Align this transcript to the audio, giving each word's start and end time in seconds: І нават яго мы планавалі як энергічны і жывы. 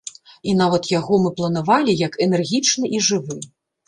І 0.51 0.53
нават 0.61 0.87
яго 0.99 1.19
мы 1.25 1.31
планавалі 1.39 1.95
як 2.07 2.17
энергічны 2.25 2.91
і 2.97 3.03
жывы. 3.09 3.37